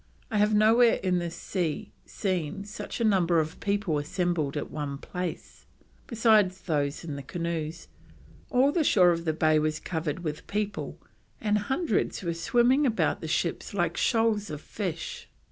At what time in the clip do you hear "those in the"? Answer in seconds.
6.61-7.21